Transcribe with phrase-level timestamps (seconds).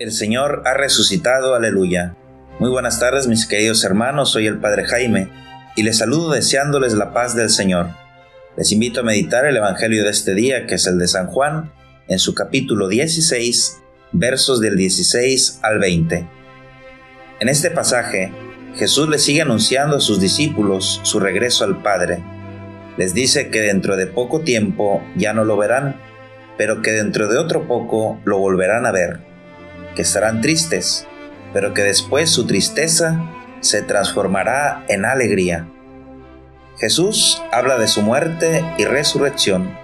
[0.00, 2.16] El Señor ha resucitado, aleluya.
[2.58, 5.28] Muy buenas tardes mis queridos hermanos, soy el Padre Jaime
[5.76, 7.90] y les saludo deseándoles la paz del Señor.
[8.56, 11.72] Les invito a meditar el Evangelio de este día, que es el de San Juan,
[12.08, 16.28] en su capítulo 16, versos del 16 al 20.
[17.38, 18.32] En este pasaje,
[18.74, 22.20] Jesús le sigue anunciando a sus discípulos su regreso al Padre.
[22.96, 26.00] Les dice que dentro de poco tiempo ya no lo verán,
[26.58, 29.33] pero que dentro de otro poco lo volverán a ver
[29.94, 31.06] que estarán tristes,
[31.52, 33.30] pero que después su tristeza
[33.60, 35.68] se transformará en alegría.
[36.78, 39.78] Jesús habla de su muerte y resurrección,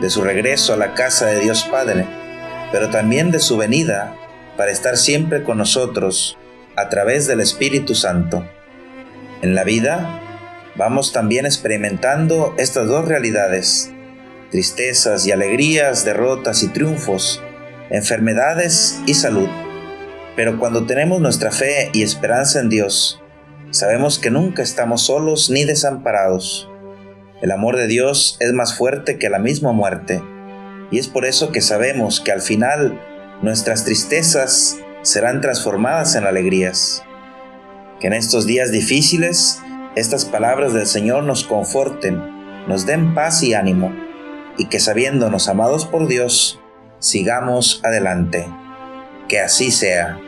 [0.00, 2.06] de su regreso a la casa de Dios Padre,
[2.72, 4.14] pero también de su venida
[4.56, 6.38] para estar siempre con nosotros
[6.76, 8.48] a través del Espíritu Santo.
[9.42, 10.20] En la vida
[10.76, 13.92] vamos también experimentando estas dos realidades,
[14.50, 17.42] tristezas y alegrías, derrotas y triunfos,
[17.90, 19.48] enfermedades y salud.
[20.34, 23.22] Pero cuando tenemos nuestra fe y esperanza en Dios,
[23.70, 26.68] sabemos que nunca estamos solos ni desamparados.
[27.42, 30.22] El amor de Dios es más fuerte que la misma muerte,
[30.90, 33.00] y es por eso que sabemos que al final
[33.42, 37.02] nuestras tristezas serán transformadas en alegrías.
[38.00, 39.60] Que en estos días difíciles
[39.94, 42.20] estas palabras del Señor nos conforten,
[42.66, 43.94] nos den paz y ánimo,
[44.58, 46.60] y que sabiéndonos amados por Dios,
[47.06, 48.46] sigamos adelante.
[49.28, 50.18] Que así sea.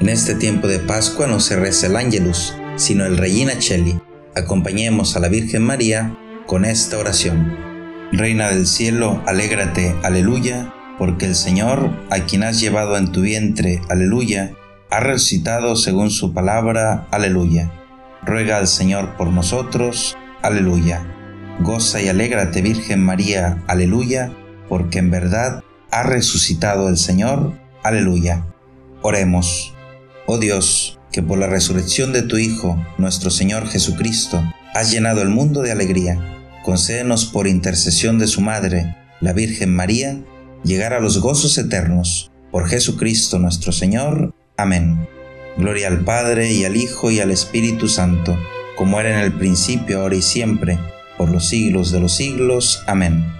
[0.00, 4.00] En este tiempo de Pascua no se reza el Ángelus, sino el Regina Cheli.
[4.34, 7.56] Acompañemos a la Virgen María con esta oración.
[8.12, 13.82] Reina del cielo, alégrate, aleluya, porque el Señor, a quien has llevado en tu vientre,
[13.88, 14.52] aleluya,
[14.90, 17.70] ha resucitado según su palabra, aleluya.
[18.22, 21.06] Ruega al Señor por nosotros, aleluya.
[21.60, 24.32] Goza y alégrate, Virgen María, aleluya
[24.70, 27.52] porque en verdad ha resucitado el Señor.
[27.82, 28.46] Aleluya.
[29.02, 29.74] Oremos.
[30.26, 34.40] Oh Dios, que por la resurrección de tu Hijo, nuestro Señor Jesucristo,
[34.72, 36.18] has llenado el mundo de alegría.
[36.62, 40.22] Concédenos por intercesión de su Madre, la Virgen María,
[40.62, 42.30] llegar a los gozos eternos.
[42.52, 44.34] Por Jesucristo nuestro Señor.
[44.56, 45.08] Amén.
[45.56, 48.38] Gloria al Padre y al Hijo y al Espíritu Santo,
[48.76, 50.78] como era en el principio, ahora y siempre,
[51.18, 52.84] por los siglos de los siglos.
[52.86, 53.39] Amén.